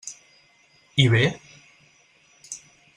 [1.03, 1.21] I bé?